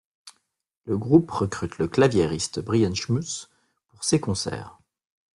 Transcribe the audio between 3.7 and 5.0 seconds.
pour ses concerts.